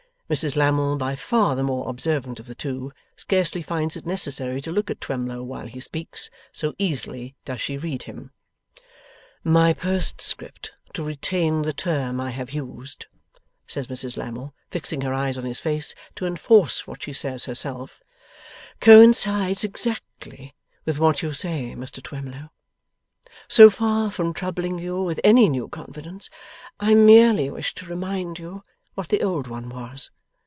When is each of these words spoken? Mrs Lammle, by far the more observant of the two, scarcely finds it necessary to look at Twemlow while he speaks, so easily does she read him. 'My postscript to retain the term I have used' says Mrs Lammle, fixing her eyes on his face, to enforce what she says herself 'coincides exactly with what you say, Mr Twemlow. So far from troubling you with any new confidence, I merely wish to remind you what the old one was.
Mrs 0.37 0.55
Lammle, 0.55 0.95
by 0.97 1.13
far 1.17 1.57
the 1.57 1.61
more 1.63 1.89
observant 1.89 2.39
of 2.39 2.47
the 2.47 2.55
two, 2.55 2.93
scarcely 3.17 3.61
finds 3.61 3.97
it 3.97 4.05
necessary 4.05 4.61
to 4.61 4.71
look 4.71 4.89
at 4.89 5.01
Twemlow 5.01 5.43
while 5.43 5.67
he 5.67 5.81
speaks, 5.81 6.29
so 6.53 6.73
easily 6.79 7.35
does 7.43 7.59
she 7.59 7.75
read 7.77 8.03
him. 8.03 8.31
'My 9.43 9.73
postscript 9.73 10.71
to 10.93 11.03
retain 11.03 11.63
the 11.63 11.73
term 11.73 12.21
I 12.21 12.29
have 12.31 12.53
used' 12.53 13.07
says 13.67 13.87
Mrs 13.87 14.15
Lammle, 14.15 14.53
fixing 14.69 15.01
her 15.01 15.13
eyes 15.13 15.37
on 15.37 15.43
his 15.43 15.59
face, 15.59 15.93
to 16.15 16.25
enforce 16.25 16.87
what 16.87 17.03
she 17.03 17.11
says 17.11 17.43
herself 17.43 18.01
'coincides 18.79 19.65
exactly 19.65 20.55
with 20.85 20.97
what 20.97 21.21
you 21.21 21.33
say, 21.33 21.75
Mr 21.75 22.01
Twemlow. 22.01 22.51
So 23.49 23.69
far 23.69 24.09
from 24.09 24.31
troubling 24.33 24.79
you 24.79 25.01
with 25.03 25.19
any 25.25 25.49
new 25.49 25.67
confidence, 25.67 26.29
I 26.79 26.95
merely 26.95 27.49
wish 27.51 27.75
to 27.75 27.85
remind 27.85 28.39
you 28.39 28.63
what 28.93 29.09
the 29.09 29.23
old 29.23 29.47
one 29.47 29.67
was. 29.67 30.09